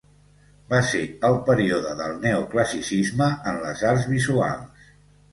Va 0.69 0.77
ser 0.91 1.01
el 1.27 1.35
període 1.49 1.91
del 1.99 2.15
Neoclassicisme 2.23 3.27
en 3.51 3.59
les 3.65 3.83
arts 3.91 4.07
visuals. 4.15 4.89